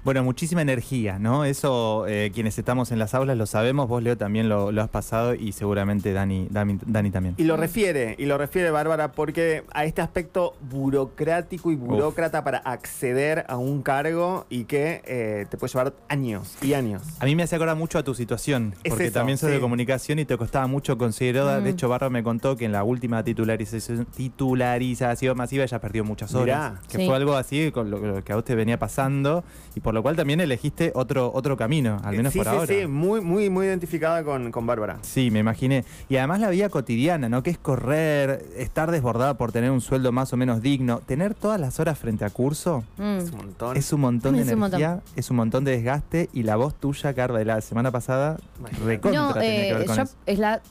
Bueno, 0.05 0.23
muchísima 0.25 0.63
energía, 0.63 1.19
¿no? 1.19 1.45
Eso 1.45 2.07
eh, 2.09 2.31
quienes 2.33 2.59
estamos 2.59 2.93
en 2.93 2.99
las 2.99 3.15
aulas 3.15 3.37
lo 3.37 3.47
sabemos, 3.47 3.89
vos 3.89 4.03
Leo 4.03 4.17
también 4.17 4.49
lo, 4.49 4.69
has 4.81 4.89
pasado 4.89 5.35
y 5.35 5.53
seguramente 5.53 6.13
Dani, 6.13 6.49
Dani, 6.51 7.11
también. 7.11 7.35
Y 7.37 7.45
lo 7.45 7.57
refiere, 7.57 8.15
y 8.19 8.27
lo 8.27 8.39
refiere 8.39 8.71
Bárbara, 8.71 9.13
porque 9.13 9.65
a 9.73 9.85
este 9.85 10.03
aspecto 10.03 10.55
burocrático 10.71 11.71
y 11.71 11.77
burócrata 11.77 12.45
para 12.45 12.59
acceder 12.59 13.45
a 13.49 13.57
un 13.57 13.83
cargo 13.83 14.47
y 14.49 14.65
que 14.65 15.03
eh, 15.07 15.47
te 15.49 15.57
puede 15.57 15.73
llevar 15.73 15.95
años 16.09 16.57
y 16.63 16.75
años. 16.75 17.03
A 17.21 17.25
mí 17.25 17.35
me 17.35 17.43
hace 17.43 17.57
acordar 17.57 17.77
mucho 17.77 17.99
a 17.99 18.03
tu 18.03 18.15
situación, 18.15 18.75
porque 18.89 19.11
también 19.11 19.39
soy 19.39 19.53
de 19.53 19.61
comunicación 19.61 20.19
y 20.19 20.25
te 20.25 20.37
costaba 20.37 20.67
mucho 20.67 20.99
conseguir 20.99 21.37
De 21.37 21.61
mm. 21.61 21.67
hecho, 21.67 21.89
Bárbara 21.89 22.11
me 22.11 22.23
contó 22.23 22.57
que 22.57 22.65
en 22.65 22.73
la 22.73 22.85
última 22.85 23.23
titularización, 23.23 24.07
titularización 24.07 25.37
masiva 25.37 25.65
ella 25.65 25.81
perdió 25.81 26.05
muchas 26.05 26.35
horas. 26.35 26.75
que 26.89 27.07
fue 27.07 27.15
algo 27.15 27.35
así 27.35 27.71
con 27.73 27.91
lo, 27.91 28.23
que 28.23 28.33
a 28.33 28.37
usted 28.37 28.57
venía 28.57 28.79
pasando 28.79 29.45
y 29.77 29.81
por 29.81 29.93
lo 29.93 30.03
cual 30.03 30.17
también 30.17 30.41
elegiste 30.41 30.91
otro, 30.95 31.31
otro 31.35 31.55
camino, 31.59 32.01
al 32.03 32.17
menos 32.17 32.35
por 32.35 32.49
ahora. 32.49 32.67
Sí, 32.67 32.81
sí, 32.81 32.87
muy, 32.87 33.21
muy, 33.21 33.51
muy 33.51 33.67
identificada 33.67 34.25
con, 34.25 34.51
con 34.51 34.67
Bárbara. 34.67 34.99
Sí, 35.03 35.31
me 35.31 35.41
imaginé. 35.41 35.85
Y 36.09 36.17
además 36.17 36.41
la 36.41 36.49
vida 36.49 36.71
cotidiana, 36.71 37.29
¿no? 37.29 37.43
Que 37.43 37.51
es 37.51 37.59
correr, 37.59 38.47
estar 38.57 38.91
desbordada 38.91 39.37
por 39.37 39.53
tener 39.53 39.71
un 39.71 39.83
sueldo 39.83 40.13
más 40.13 40.33
o 40.33 40.39
menos 40.39 40.63
digno, 40.63 41.01
tener 41.01 41.35
todas 41.35 41.61
las 41.61 41.79
horas 41.79 41.99
frente 41.99 42.25
a 42.25 42.31
curso. 42.31 42.85
Mm. 42.97 43.19
Es 43.19 43.31
un 43.31 43.37
montón. 43.37 43.77
Es 43.77 43.93
un 43.93 44.01
montón 44.01 44.37
de 44.37 44.51
energía, 44.51 45.03
es 45.15 45.31
un 45.31 45.37
montón 45.37 45.65
de 45.65 45.73
desgaste 45.73 46.31
y 46.33 46.45
la 46.45 46.57
voz 46.57 46.75
tuya, 46.75 47.13
Carla, 47.13 47.39
de 47.39 47.45
la 47.45 47.61
semana 47.61 47.91
pasada, 47.91 48.39
recontra 48.83 49.35
no, 49.35 49.41
eh, 49.43 49.85
yo, 49.95 50.05
Es 50.25 50.39
la 50.39 50.63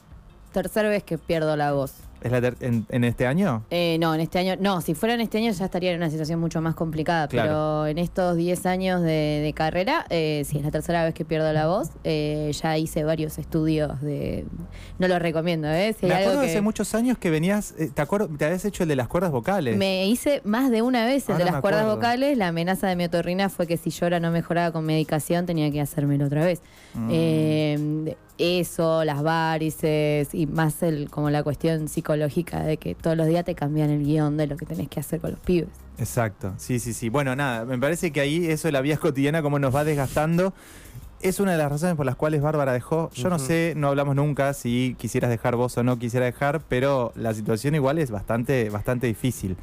tercera 0.52 0.90
vez 0.90 1.04
que 1.04 1.20
pierdo 1.20 1.56
la 1.56 1.74
voz. 1.74 1.94
¿Es 2.25 2.32
la 2.32 2.41
ter- 2.41 2.58
en, 2.62 2.88
en 2.89 3.03
este 3.03 3.27
año? 3.27 3.63
Eh, 3.70 3.98
no, 4.00 4.15
en 4.15 4.20
este 4.22 4.39
año, 4.39 4.55
no, 4.60 4.82
si 4.82 4.96
fuera 4.96 5.13
en 5.13 5.22
este 5.22 5.38
año 5.38 5.51
ya 5.51 5.65
estaría 5.65 5.91
en 5.91 5.98
una 5.98 6.10
situación 6.10 6.39
mucho 6.39 6.60
más 6.60 6.74
complicada, 6.74 7.27
Claro. 7.27 7.48
pero 7.50 7.88
en 7.88 8.00
estos 8.00 8.36
10 8.36 8.65
años 8.65 9.01
de, 9.03 9.41
de 9.44 9.53
carrera, 9.53 10.08
eh, 10.10 10.41
si 10.46 10.58
es 10.58 10.63
la 10.65 10.72
tercera 10.72 11.03
vez 11.03 11.13
que 11.13 11.24
pierdo 11.24 11.53
la 11.53 11.67
voz, 11.67 11.89
eh, 12.03 12.51
ya 12.60 12.77
hice 12.79 13.03
varios 13.03 13.38
estudios 13.38 14.01
de... 14.01 14.46
No 14.98 15.08
los 15.08 15.20
recomiendo, 15.22 15.67
¿eh? 15.70 15.96
Si 16.00 16.08
Me 16.08 16.15
acuerdo 16.15 16.41
que- 16.41 16.48
hace 16.48 16.62
muchos 16.62 16.96
años 16.96 17.20
que 17.20 17.29
venías, 17.29 17.75
eh, 17.77 17.91
te 17.94 18.01
acuerdo, 18.01 18.27
te 18.27 18.44
habías 18.46 18.65
hecho 18.65 18.82
el 18.84 18.89
de 18.89 18.96
las 18.96 19.08
cuerdas 19.08 19.29
vocales. 19.32 19.77
Me 19.77 20.08
hice 20.08 20.41
más 20.46 20.72
de 20.72 20.82
una 20.82 21.05
vez 21.05 21.27
el 21.29 21.34
Ahora 21.34 21.46
de 21.46 21.51
las 21.51 21.62
cuerdas 21.62 21.86
vocales. 21.86 22.38
La 22.39 22.48
amenaza 22.48 22.88
de 22.88 22.96
mi 22.96 23.03
otorrina 23.05 23.50
fue 23.50 23.67
que 23.67 23.77
si 23.77 23.91
yo 23.91 24.08
ahora 24.08 24.20
no 24.20 24.32
mejoraba 24.32 24.72
con 24.72 24.84
medicación 24.84 25.46
tenía 25.46 25.70
que 25.70 25.79
hacérmelo 25.79 26.25
otra 26.25 26.44
vez. 26.44 26.62
Mm. 26.96 28.08
Eso, 28.38 29.06
las 29.06 29.24
varices 29.24 30.34
y 30.34 30.46
más 30.46 30.84
el, 30.84 31.10
como 31.10 31.30
la 31.30 31.42
cuestión 31.44 31.88
psicológica 31.88 32.63
de 32.63 32.75
que 32.77 32.94
todos 32.94 33.15
los 33.15 33.27
días 33.27 33.46
te 33.46 33.56
cambian 33.56 33.89
el 33.89 34.04
guion 34.04 34.36
de 34.36 34.48
lo 34.48 34.58
que 34.58 34.65
tenés 34.65 34.89
que 34.89 35.00
hacer 35.00 35.22
con 35.22 35.32
los 35.32 35.39
pibes. 35.39 35.70
Exacto, 35.98 36.54
sí, 36.58 36.80
sí, 36.80 36.94
sí. 36.94 37.08
Bueno, 37.08 37.36
nada, 37.36 37.63
me 37.63 37.77
parece 37.77 38.12
que 38.12 38.20
ahí 38.20 38.46
eso 38.46 38.68
de 38.68 38.74
la 38.74 38.82
vida 38.82 38.98
cotidiana, 39.01 39.42
como 39.42 39.58
nos 39.58 39.74
va 39.74 39.86
desgastando, 39.86 40.54
es 41.22 41.39
una 41.39 41.54
de 41.54 41.58
las 41.58 41.72
razones 41.72 41.96
por 41.96 42.06
las 42.06 42.15
cuales 42.15 42.42
Bárbara 42.42 42.74
dejó. 42.74 43.10
Yo 43.13 43.30
no 43.30 43.39
sé, 43.39 43.74
no 43.77 43.88
hablamos 43.88 44.15
nunca 44.15 44.54
si 44.54 44.96
quisieras 45.00 45.30
dejar 45.30 45.56
vos 45.56 45.77
o 45.77 45.84
no 45.84 45.98
quisiera 45.98 46.25
dejar, 46.25 46.62
pero 46.68 47.13
la 47.15 47.34
situación 47.34 47.74
igual 47.74 48.00
es 48.00 48.12
bastante, 48.12 48.70
bastante 48.70 49.08
difícil. 49.08 49.56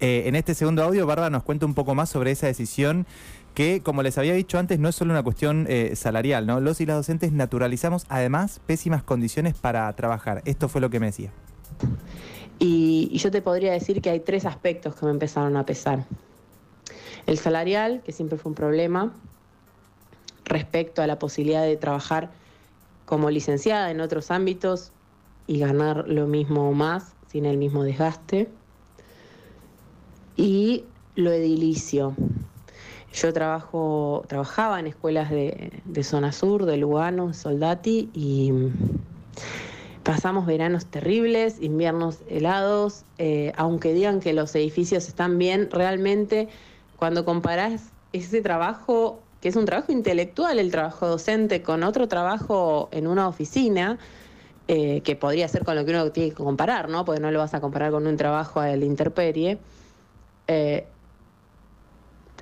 Eh, 0.00 0.24
en 0.26 0.36
este 0.36 0.54
segundo 0.54 0.82
audio, 0.82 1.06
Bárbara 1.06 1.30
nos 1.30 1.42
cuenta 1.42 1.64
un 1.64 1.74
poco 1.74 1.94
más 1.94 2.10
sobre 2.10 2.30
esa 2.30 2.46
decisión 2.46 3.06
que, 3.54 3.80
como 3.82 4.02
les 4.02 4.18
había 4.18 4.34
dicho 4.34 4.58
antes, 4.58 4.78
no 4.78 4.88
es 4.88 4.96
solo 4.96 5.12
una 5.12 5.22
cuestión 5.22 5.66
eh, 5.68 5.94
salarial, 5.94 6.46
¿no? 6.46 6.60
Los 6.60 6.80
y 6.80 6.86
las 6.86 6.96
docentes 6.96 7.32
naturalizamos 7.32 8.04
además 8.08 8.60
pésimas 8.66 9.02
condiciones 9.02 9.54
para 9.54 9.92
trabajar. 9.94 10.42
Esto 10.44 10.68
fue 10.68 10.80
lo 10.80 10.90
que 10.90 11.00
me 11.00 11.06
decía. 11.06 11.30
Y, 12.58 13.08
y 13.12 13.18
yo 13.18 13.30
te 13.30 13.42
podría 13.42 13.72
decir 13.72 14.02
que 14.02 14.10
hay 14.10 14.20
tres 14.20 14.44
aspectos 14.44 14.96
que 14.96 15.06
me 15.06 15.12
empezaron 15.12 15.56
a 15.56 15.64
pesar. 15.64 16.04
El 17.26 17.38
salarial, 17.38 18.02
que 18.04 18.12
siempre 18.12 18.38
fue 18.38 18.50
un 18.50 18.56
problema, 18.56 19.12
respecto 20.44 21.00
a 21.02 21.06
la 21.06 21.18
posibilidad 21.18 21.62
de 21.62 21.76
trabajar 21.76 22.30
como 23.06 23.30
licenciada 23.30 23.90
en 23.90 24.00
otros 24.00 24.30
ámbitos 24.30 24.92
y 25.46 25.58
ganar 25.58 26.08
lo 26.08 26.26
mismo 26.26 26.68
o 26.68 26.72
más 26.72 27.14
sin 27.28 27.44
el 27.46 27.56
mismo 27.56 27.84
desgaste. 27.84 28.48
Y 30.36 30.84
lo 31.14 31.30
edilicio. 31.30 32.14
Yo 33.14 33.32
trabajo, 33.32 34.24
trabajaba 34.26 34.80
en 34.80 34.88
escuelas 34.88 35.30
de, 35.30 36.02
zona 36.02 36.32
sur, 36.32 36.66
de 36.66 36.76
Lugano, 36.76 37.32
Soldati, 37.32 38.10
y 38.12 38.52
pasamos 40.02 40.46
veranos 40.46 40.86
terribles, 40.86 41.62
inviernos 41.62 42.18
helados, 42.28 43.04
eh, 43.18 43.52
aunque 43.56 43.94
digan 43.94 44.18
que 44.18 44.32
los 44.32 44.52
edificios 44.56 45.06
están 45.06 45.38
bien, 45.38 45.68
realmente 45.70 46.48
cuando 46.96 47.24
comparás 47.24 47.92
ese 48.12 48.42
trabajo, 48.42 49.20
que 49.40 49.48
es 49.48 49.54
un 49.54 49.64
trabajo 49.64 49.92
intelectual, 49.92 50.58
el 50.58 50.72
trabajo 50.72 51.06
docente, 51.06 51.62
con 51.62 51.84
otro 51.84 52.08
trabajo 52.08 52.88
en 52.90 53.06
una 53.06 53.28
oficina, 53.28 53.96
eh, 54.66 55.02
que 55.02 55.14
podría 55.14 55.46
ser 55.46 55.64
con 55.64 55.76
lo 55.76 55.84
que 55.84 55.92
uno 55.92 56.10
tiene 56.10 56.30
que 56.30 56.42
comparar, 56.42 56.88
¿no? 56.88 57.04
Porque 57.04 57.20
no 57.20 57.30
lo 57.30 57.38
vas 57.38 57.54
a 57.54 57.60
comparar 57.60 57.92
con 57.92 58.08
un 58.08 58.16
trabajo 58.16 58.58
a 58.58 58.74
la 58.74 58.84
intemperie. 58.84 59.58
Eh, 60.48 60.86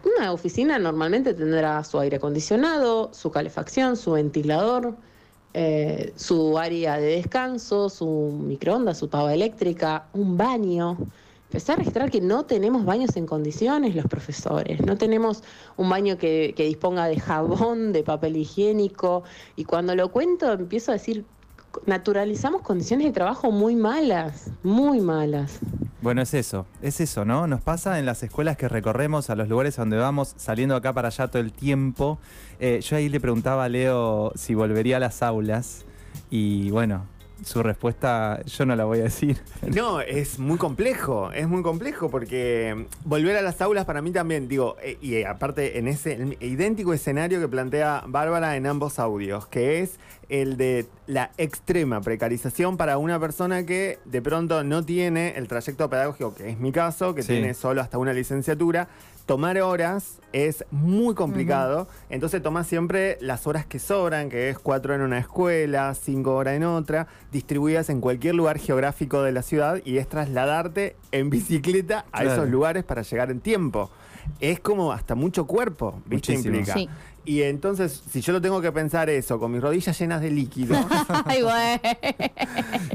una 0.05 0.33
oficina 0.33 0.79
normalmente 0.79 1.35
tendrá 1.35 1.83
su 1.85 1.99
aire 1.99 2.17
acondicionado, 2.17 3.11
su 3.13 3.31
calefacción, 3.31 3.97
su 3.97 4.13
ventilador, 4.13 4.97
eh, 5.55 6.13
su 6.17 6.59
área 6.59 6.99
de 6.99 7.17
descanso, 7.17 7.89
su 7.89 8.07
microondas, 8.07 8.99
su 8.99 9.09
pava 9.09 9.33
eléctrica, 9.35 10.07
un 10.13 10.37
baño. 10.37 10.97
Empecé 11.45 11.73
a 11.73 11.77
registrar 11.77 12.11
que 12.11 12.21
no 12.23 12.45
tenemos 12.47 12.85
baños 12.87 13.15
en 13.17 13.27
condiciones 13.27 13.95
los 13.95 14.07
profesores, 14.07 14.81
no 14.81 14.97
tenemos 14.97 15.43
un 15.77 15.91
baño 15.91 16.17
que, 16.17 16.55
que 16.57 16.65
disponga 16.65 17.07
de 17.09 17.21
jabón, 17.21 17.93
de 17.93 18.03
papel 18.03 18.37
higiénico, 18.37 19.25
y 19.57 19.65
cuando 19.65 19.95
lo 19.95 20.11
cuento 20.11 20.51
empiezo 20.53 20.93
a 20.93 20.95
decir, 20.95 21.27
naturalizamos 21.87 22.63
condiciones 22.63 23.07
de 23.07 23.13
trabajo 23.13 23.51
muy 23.51 23.77
malas, 23.77 24.51
muy 24.63 25.01
malas. 25.01 25.59
Bueno, 26.01 26.21
es 26.23 26.35
eso, 26.35 26.67
es 26.83 27.01
eso, 27.01 27.25
¿no? 27.25 27.47
Nos 27.47 27.61
pasa 27.61 28.01
en 28.01 28.07
las 28.07 28.23
escuelas 28.25 28.57
que 28.57 28.69
recorremos, 28.69 29.31
a 29.31 29.37
los 29.37 29.49
lugares 29.49 29.77
donde 29.77 29.97
vamos, 29.97 30.35
saliendo 30.37 30.75
acá 30.75 30.93
para 30.93 31.09
allá 31.09 31.29
todo 31.29 31.41
el 31.41 31.53
tiempo. 31.53 32.19
Eh, 32.59 32.81
yo 32.81 32.97
ahí 32.97 33.09
le 33.09 33.21
preguntaba 33.21 33.65
a 33.65 33.69
Leo 33.69 34.33
si 34.35 34.55
volvería 34.55 34.97
a 34.97 35.01
las 35.01 35.23
aulas 35.23 35.85
y 36.29 36.71
bueno, 36.71 37.07
su 37.45 37.63
respuesta 37.63 38.41
yo 38.45 38.67
no 38.67 38.77
la 38.77 38.85
voy 38.85 39.01
a 39.01 39.05
decir. 39.05 39.41
No, 39.75 40.01
es 40.01 40.39
muy 40.39 40.59
complejo, 40.59 41.31
es 41.33 41.49
muy 41.49 41.63
complejo 41.63 42.11
porque 42.11 42.87
volver 43.05 43.37
a 43.37 43.43
las 43.43 43.61
aulas 43.61 43.85
para 43.85 44.03
mí 44.03 44.11
también, 44.11 44.49
digo, 44.49 44.77
eh, 44.83 44.99
y 45.01 45.15
eh, 45.15 45.27
aparte 45.27 45.79
en 45.79 45.89
ese 45.89 46.37
idéntico 46.41 46.93
escenario 46.93 47.41
que 47.41 47.49
plantea 47.49 48.05
Bárbara 48.07 48.57
en 48.57 48.67
ambos 48.67 48.99
audios, 48.99 49.47
que 49.47 49.81
es 49.81 49.99
el 50.29 50.57
de 50.57 50.87
la 51.07 51.31
extrema 51.37 52.01
precarización 52.01 52.77
para 52.77 52.97
una 52.99 53.19
persona 53.21 53.67
que 53.67 53.99
de 54.05 54.23
pronto 54.23 54.65
no 54.65 54.85
tiene 54.85 55.35
el 55.37 55.47
trayecto 55.49 55.91
pedagógico, 55.91 56.35
que 56.35 56.51
es 56.51 56.59
mi 56.59 56.73
caso, 56.73 57.15
que 57.15 57.23
Sí. 57.23 57.29
tiene 57.35 57.55
solo 57.55 57.81
hasta 57.83 57.99
una 57.99 58.13
licenciatura. 58.13 58.89
Tomar 59.27 59.57
horas 59.61 60.19
es 60.33 60.65
muy 60.73 61.15
complicado, 61.15 61.87
entonces 62.11 62.43
toma 62.43 62.65
siempre 62.65 63.19
las 63.21 63.47
horas 63.47 63.65
que 63.67 63.79
sobran, 63.79 64.29
que 64.29 64.49
es 64.49 64.59
cuatro 64.59 64.95
en 64.95 65.01
una 65.01 65.19
escuela, 65.19 65.95
cinco 65.95 66.35
horas 66.35 66.55
en 66.55 66.65
otra, 66.65 67.07
distribuidas 67.31 67.89
en 67.89 68.01
cualquier 68.01 68.35
lugar 68.35 68.59
geográfico 68.59 69.23
de 69.23 69.31
la 69.33 69.43
ciudad 69.43 69.81
y 69.85 69.99
es 69.99 70.09
trasladarte 70.09 70.97
en 71.13 71.31
bicicleta 71.31 72.05
a 72.13 72.21
Claro. 72.23 72.33
esos 72.33 72.49
lugares 72.49 72.83
para 72.85 73.03
llegar 73.03 73.31
en 73.31 73.41
tiempo. 73.41 73.91
Es 74.41 74.61
como 74.61 74.93
hasta 74.93 75.15
mucho 75.15 75.47
cuerpo, 75.47 76.01
¿viste? 76.07 76.33
Muchísimo. 76.33 76.57
Implica. 76.57 76.75
Sí. 76.75 76.89
Y 77.25 77.43
entonces, 77.43 78.03
si 78.11 78.21
yo 78.21 78.33
lo 78.33 78.41
tengo 78.41 78.61
que 78.61 78.73
pensar 78.73 79.09
eso, 79.09 79.39
con 79.39 79.53
mis 79.53 79.61
rodillas 79.61 79.97
llenas 79.99 80.21
de 80.21 80.31
líquido, 80.31 80.75
Ay, 81.25 81.43
bueno. 81.43 81.81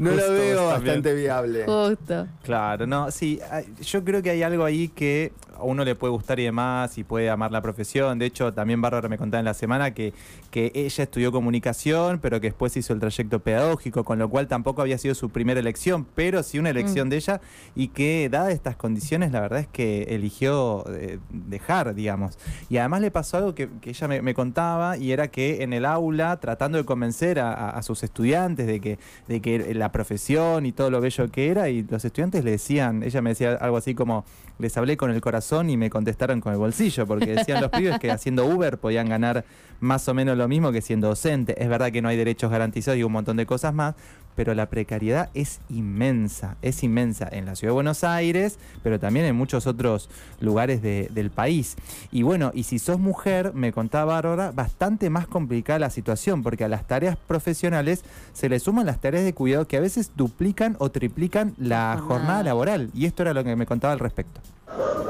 no 0.00 0.10
lo 0.10 0.32
veo 0.32 0.70
también. 0.70 0.84
bastante 0.84 1.14
viable. 1.14 1.64
Justo. 1.64 2.26
Claro, 2.42 2.86
no, 2.86 3.10
sí, 3.10 3.40
yo 3.80 4.04
creo 4.04 4.22
que 4.22 4.30
hay 4.30 4.42
algo 4.42 4.64
ahí 4.64 4.88
que 4.88 5.32
a 5.58 5.62
uno 5.62 5.84
le 5.84 5.94
puede 5.94 6.12
gustar 6.12 6.38
y 6.38 6.44
demás 6.44 6.98
y 6.98 7.04
puede 7.04 7.30
amar 7.30 7.50
la 7.52 7.60
profesión. 7.62 8.18
De 8.18 8.26
hecho, 8.26 8.52
también 8.52 8.80
Bárbara 8.80 9.08
me 9.08 9.18
contaba 9.18 9.40
en 9.40 9.44
la 9.44 9.54
semana 9.54 9.92
que, 9.92 10.12
que 10.50 10.70
ella 10.74 11.04
estudió 11.04 11.32
comunicación, 11.32 12.20
pero 12.20 12.40
que 12.40 12.48
después 12.48 12.76
hizo 12.76 12.92
el 12.92 13.00
trayecto 13.00 13.40
pedagógico, 13.40 14.04
con 14.04 14.18
lo 14.18 14.28
cual 14.28 14.46
tampoco 14.46 14.82
había 14.82 14.98
sido 14.98 15.14
su 15.14 15.30
primera 15.30 15.58
elección, 15.58 16.06
pero 16.14 16.42
sí 16.42 16.58
una 16.58 16.70
elección 16.70 17.08
de 17.08 17.16
ella 17.16 17.40
y 17.74 17.88
que, 17.88 18.28
dadas 18.30 18.52
estas 18.52 18.76
condiciones, 18.76 19.32
la 19.32 19.40
verdad 19.40 19.60
es 19.60 19.68
que 19.68 20.02
eligió 20.10 20.84
eh, 20.90 21.18
dejar, 21.30 21.94
digamos. 21.94 22.38
Y 22.68 22.76
además 22.76 23.00
le 23.00 23.10
pasó 23.10 23.38
algo 23.38 23.54
que, 23.54 23.68
que 23.80 23.90
ella 23.90 24.08
me, 24.08 24.17
me 24.22 24.34
contaba 24.34 24.96
y 24.96 25.12
era 25.12 25.28
que 25.28 25.62
en 25.62 25.72
el 25.72 25.84
aula, 25.84 26.38
tratando 26.40 26.78
de 26.78 26.84
convencer 26.84 27.38
a, 27.40 27.52
a- 27.52 27.70
a 27.70 27.82
sus 27.82 28.02
estudiantes 28.02 28.66
de 28.66 28.80
que, 28.80 28.98
de 29.28 29.40
que 29.40 29.74
la 29.74 29.92
profesión 29.92 30.66
y 30.66 30.72
todo 30.72 30.90
lo 30.90 31.00
bello 31.00 31.30
que 31.30 31.48
era, 31.48 31.68
y 31.68 31.82
los 31.82 32.04
estudiantes 32.04 32.44
le 32.44 32.52
decían, 32.52 33.02
ella 33.02 33.22
me 33.22 33.30
decía 33.30 33.52
algo 33.60 33.76
así 33.76 33.94
como, 33.94 34.24
les 34.58 34.76
hablé 34.76 34.96
con 34.96 35.10
el 35.10 35.20
corazón 35.20 35.70
y 35.70 35.76
me 35.76 35.90
contestaron 35.90 36.40
con 36.40 36.52
el 36.52 36.58
bolsillo, 36.58 37.06
porque 37.06 37.26
decían 37.34 37.60
los 37.60 37.70
pibes 37.78 37.98
que 37.98 38.10
haciendo 38.10 38.46
Uber 38.46 38.78
podían 38.78 39.08
ganar 39.08 39.44
más 39.80 40.08
o 40.08 40.14
menos 40.14 40.36
lo 40.36 40.48
mismo 40.48 40.72
que 40.72 40.82
siendo 40.82 41.08
docente. 41.08 41.62
Es 41.62 41.68
verdad 41.68 41.92
que 41.92 42.02
no 42.02 42.08
hay 42.08 42.16
derechos 42.16 42.50
garantizados 42.50 42.98
y 42.98 43.04
un 43.04 43.12
montón 43.12 43.36
de 43.36 43.46
cosas 43.46 43.72
más, 43.72 43.94
pero 44.38 44.54
la 44.54 44.66
precariedad 44.70 45.30
es 45.34 45.58
inmensa, 45.68 46.56
es 46.62 46.84
inmensa 46.84 47.28
en 47.28 47.44
la 47.44 47.56
ciudad 47.56 47.70
de 47.72 47.74
Buenos 47.74 48.04
Aires, 48.04 48.56
pero 48.84 49.00
también 49.00 49.26
en 49.26 49.34
muchos 49.34 49.66
otros 49.66 50.08
lugares 50.38 50.80
de- 50.80 51.08
del 51.12 51.30
país. 51.30 51.74
Y 52.12 52.22
bueno, 52.22 52.52
y 52.54 52.62
si 52.62 52.78
sos 52.78 53.00
mujer, 53.00 53.52
me 53.52 53.72
contaba 53.72 54.14
Bárbara, 54.14 54.52
bastante 54.52 55.10
más 55.10 55.26
complicada 55.26 55.80
la 55.80 55.90
situación, 55.90 56.44
porque 56.44 56.62
a 56.62 56.68
las 56.68 56.86
tareas 56.86 57.16
profesionales 57.16 58.04
se 58.32 58.48
le 58.48 58.60
suman 58.60 58.86
las 58.86 59.00
tareas 59.00 59.24
de 59.24 59.34
cuidado 59.34 59.66
que 59.66 59.76
a 59.76 59.80
veces 59.80 60.12
duplican 60.14 60.76
o 60.78 60.88
triplican 60.92 61.54
la 61.58 61.94
Jornada. 61.96 62.06
jornada 62.06 62.42
laboral. 62.44 62.90
Y 62.94 63.06
esto 63.06 63.22
era 63.24 63.34
lo 63.34 63.42
que 63.42 63.56
me 63.56 63.66
contaba 63.66 63.92
al 63.92 63.98
respecto. 63.98 64.40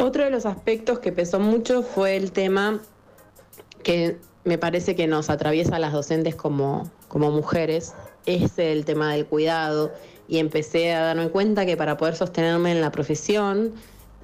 Otro 0.01 0.25
de 0.25 0.31
los 0.31 0.47
aspectos 0.47 1.01
que 1.01 1.13
pesó 1.13 1.39
mucho 1.39 1.83
fue 1.83 2.17
el 2.17 2.33
tema 2.33 2.81
que 3.83 4.17
me 4.47 4.57
parece 4.57 4.97
que 4.97 5.07
nos 5.07 5.29
atraviesa 5.29 5.77
a 5.77 5.79
las 5.79 5.93
docentes 5.93 6.35
como, 6.35 6.91
como 7.09 7.31
mujeres, 7.31 7.93
es 8.29 8.59
el 8.59 8.85
tema 8.85 9.13
del 9.15 9.27
cuidado. 9.27 9.93
Y 10.29 10.39
empecé 10.39 10.93
a 10.93 11.01
darme 11.01 11.31
cuenta 11.31 11.65
que 11.65 11.77
para 11.77 11.97
poder 11.97 12.15
sostenerme 12.15 12.73
en 12.73 12.83
la 12.83 12.93
profesión 12.93 13.73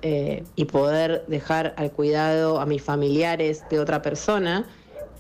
eh, 0.03 0.45
y 0.55 0.67
poder 0.67 1.25
dejar 1.27 1.75
al 1.79 1.91
cuidado 1.91 2.61
a 2.61 2.67
mis 2.67 2.83
familiares 2.83 3.65
de 3.71 3.81
otra 3.81 4.03
persona, 4.03 4.67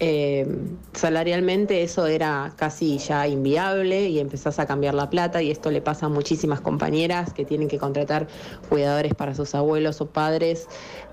eh, 0.00 0.46
salarialmente 0.92 1.82
eso 1.82 2.06
era 2.06 2.52
casi 2.56 2.98
ya 2.98 3.28
inviable 3.28 4.08
y 4.08 4.18
empezás 4.18 4.58
a 4.58 4.66
cambiar 4.66 4.92
la 4.94 5.08
plata 5.08 5.40
y 5.40 5.52
esto 5.52 5.70
le 5.70 5.80
pasa 5.80 6.06
a 6.06 6.08
muchísimas 6.08 6.60
compañeras 6.60 7.32
que 7.32 7.44
tienen 7.44 7.68
que 7.68 7.78
contratar 7.78 8.26
cuidadores 8.68 9.14
para 9.14 9.34
sus 9.34 9.54
abuelos 9.54 10.00
o 10.00 10.06
padres 10.06 10.66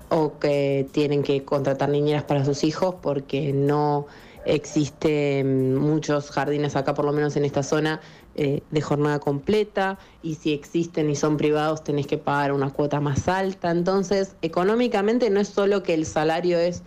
o 0.08 0.38
que 0.38 0.86
tienen 0.90 1.22
que 1.22 1.44
contratar 1.44 1.88
niñeras 1.88 2.24
para 2.24 2.44
sus 2.44 2.64
hijos 2.64 2.96
porque 3.00 3.52
no 3.52 4.06
existen 4.44 5.76
muchos 5.76 6.30
jardines 6.30 6.76
acá, 6.76 6.94
por 6.94 7.04
lo 7.04 7.12
menos 7.12 7.36
en 7.36 7.44
esta 7.44 7.62
zona, 7.62 8.00
eh, 8.34 8.62
de 8.70 8.80
jornada 8.80 9.18
completa 9.18 9.98
y 10.22 10.36
si 10.36 10.54
existen 10.54 11.10
y 11.10 11.16
son 11.16 11.36
privados 11.36 11.84
tenés 11.84 12.06
que 12.06 12.16
pagar 12.16 12.52
una 12.52 12.70
cuota 12.70 13.00
más 13.00 13.28
alta. 13.28 13.70
Entonces, 13.70 14.36
económicamente 14.42 15.28
no 15.28 15.40
es 15.40 15.48
solo 15.48 15.82
que 15.82 15.94
el 15.94 16.06
salario 16.06 16.58
es 16.58 16.82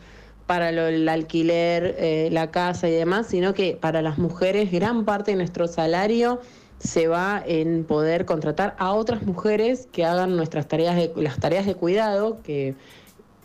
para 0.47 0.69
el 0.69 1.07
alquiler, 1.07 1.95
eh, 1.99 2.29
la 2.31 2.51
casa 2.51 2.87
y 2.87 2.91
demás, 2.91 3.27
sino 3.27 3.53
que 3.53 3.77
para 3.79 4.01
las 4.01 4.17
mujeres 4.17 4.71
gran 4.71 5.05
parte 5.05 5.31
de 5.31 5.37
nuestro 5.37 5.67
salario 5.67 6.39
se 6.79 7.07
va 7.07 7.41
en 7.45 7.83
poder 7.83 8.25
contratar 8.25 8.75
a 8.77 8.93
otras 8.93 9.23
mujeres 9.23 9.87
que 9.91 10.05
hagan 10.05 10.35
nuestras 10.35 10.67
tareas 10.67 10.95
de, 10.95 11.11
las 11.15 11.39
tareas 11.39 11.65
de 11.65 11.75
cuidado 11.75 12.41
que, 12.43 12.75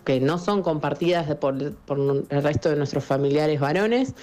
que 0.04 0.20
no 0.20 0.38
son 0.38 0.62
compartidas 0.62 1.34
por, 1.36 1.54
el 1.60 2.42
resto 2.42 2.70
de 2.70 2.76
nuestros 2.76 3.04
familiares 3.04 3.60
varones 3.60 4.14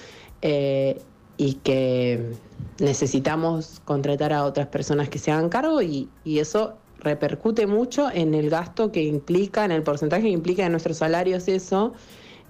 eh, 0.42 1.00
y 1.36 1.54
que 1.54 2.32
necesitamos 2.80 3.80
contratar 3.84 4.32
a 4.32 4.44
otras 4.44 4.66
personas 4.68 5.08
que 5.08 5.18
se 5.18 5.30
hagan 5.30 5.48
cargo 5.48 5.80
y, 5.82 6.08
eso 6.24 6.74
repercute 7.00 7.68
mucho 7.68 8.10
en 8.12 8.34
el 8.34 8.50
gasto 8.50 8.90
que 8.90 9.04
implica, 9.04 9.64
en 9.64 9.70
el 9.70 9.84
porcentaje 9.84 10.22
que 10.22 10.30
implica 10.30 10.66
en 10.66 10.72
nuestros 10.72 10.96
salarios 10.96 11.46
eso 11.46 11.92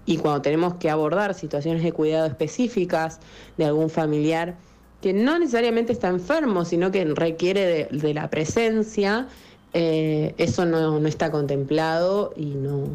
y 0.06 0.16
cuando 0.16 0.40
tenemos 0.40 0.74
que 0.76 0.88
abordar 0.88 1.34
situaciones 1.34 1.82
de 1.82 1.92
cuidado 1.92 2.26
específicas 2.26 3.20
de 3.58 3.66
algún 3.66 3.90
familiar 3.90 4.56
que 5.02 5.12
no 5.12 5.38
necesariamente 5.38 5.92
está 5.92 6.08
enfermo, 6.08 6.64
sino 6.64 6.90
que 6.90 7.04
requiere 7.04 7.88
de, 7.90 8.14
la 8.14 8.30
presencia, 8.30 9.28
eh, 9.74 10.34
eso 10.38 10.64
no, 10.64 11.06
está 11.06 11.30
contemplado 11.30 12.32
y 12.36 12.46
no 12.46 12.88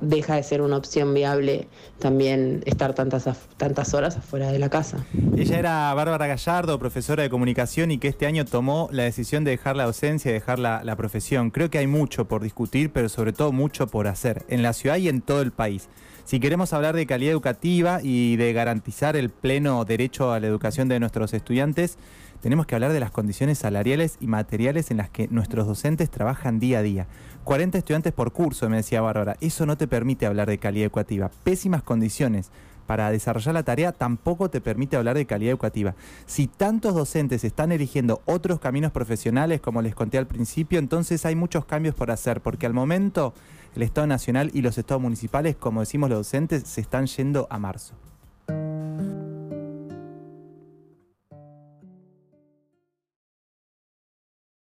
deja 0.00 0.36
de 0.36 0.42
ser 0.42 0.62
una 0.62 0.76
opción 0.76 1.14
viable 1.14 1.68
también 1.98 2.62
estar 2.66 2.94
tantas, 2.94 3.28
tantas 3.56 3.94
horas 3.94 4.16
afuera 4.16 4.50
de 4.50 4.58
la 4.58 4.68
casa. 4.68 4.98
Ella 5.36 5.58
era 5.58 5.94
Bárbara 5.94 6.26
Gallardo, 6.26 6.78
profesora 6.78 7.22
de 7.22 7.30
comunicación 7.30 7.90
y 7.90 7.98
que 7.98 8.08
este 8.08 8.26
año 8.26 8.44
tomó 8.44 8.88
la 8.92 9.04
decisión 9.04 9.44
de 9.44 9.52
dejar 9.52 9.76
la 9.76 9.84
docencia 9.84 10.30
y 10.30 10.34
dejar 10.34 10.58
la, 10.58 10.82
la 10.84 10.96
profesión. 10.96 11.50
Creo 11.50 11.70
que 11.70 11.78
hay 11.78 11.86
mucho 11.86 12.26
por 12.26 12.42
discutir, 12.42 12.92
pero 12.92 13.08
sobre 13.08 13.32
todo 13.32 13.52
mucho 13.52 13.86
por 13.86 14.08
hacer, 14.08 14.44
en 14.48 14.62
la 14.62 14.72
ciudad 14.72 14.96
y 14.96 15.08
en 15.08 15.20
todo 15.20 15.42
el 15.42 15.52
país. 15.52 15.88
Si 16.24 16.38
queremos 16.38 16.72
hablar 16.72 16.94
de 16.94 17.06
calidad 17.06 17.32
educativa 17.32 17.98
y 18.02 18.36
de 18.36 18.52
garantizar 18.52 19.16
el 19.16 19.30
pleno 19.30 19.84
derecho 19.84 20.32
a 20.32 20.40
la 20.40 20.46
educación 20.46 20.88
de 20.88 21.00
nuestros 21.00 21.34
estudiantes, 21.34 21.98
tenemos 22.42 22.66
que 22.66 22.74
hablar 22.74 22.92
de 22.92 22.98
las 22.98 23.12
condiciones 23.12 23.58
salariales 23.58 24.16
y 24.20 24.26
materiales 24.26 24.90
en 24.90 24.96
las 24.96 25.08
que 25.08 25.28
nuestros 25.28 25.64
docentes 25.64 26.10
trabajan 26.10 26.58
día 26.58 26.80
a 26.80 26.82
día. 26.82 27.06
40 27.44 27.78
estudiantes 27.78 28.12
por 28.12 28.32
curso, 28.32 28.68
me 28.68 28.78
decía 28.78 29.00
Bárbara. 29.00 29.36
Eso 29.40 29.64
no 29.64 29.76
te 29.76 29.86
permite 29.86 30.26
hablar 30.26 30.48
de 30.48 30.58
calidad 30.58 30.86
educativa. 30.86 31.30
Pésimas 31.44 31.84
condiciones 31.84 32.50
para 32.88 33.12
desarrollar 33.12 33.54
la 33.54 33.62
tarea 33.62 33.92
tampoco 33.92 34.50
te 34.50 34.60
permite 34.60 34.96
hablar 34.96 35.16
de 35.16 35.24
calidad 35.24 35.52
educativa. 35.52 35.94
Si 36.26 36.48
tantos 36.48 36.96
docentes 36.96 37.44
están 37.44 37.70
eligiendo 37.70 38.22
otros 38.26 38.58
caminos 38.58 38.90
profesionales, 38.90 39.60
como 39.60 39.80
les 39.80 39.94
conté 39.94 40.18
al 40.18 40.26
principio, 40.26 40.80
entonces 40.80 41.24
hay 41.24 41.36
muchos 41.36 41.64
cambios 41.64 41.94
por 41.94 42.10
hacer, 42.10 42.40
porque 42.40 42.66
al 42.66 42.74
momento 42.74 43.34
el 43.76 43.82
Estado 43.82 44.08
Nacional 44.08 44.50
y 44.52 44.62
los 44.62 44.78
estados 44.78 45.00
municipales, 45.00 45.54
como 45.54 45.78
decimos 45.78 46.10
los 46.10 46.18
docentes, 46.18 46.64
se 46.64 46.80
están 46.80 47.06
yendo 47.06 47.46
a 47.50 47.60
marzo. 47.60 47.94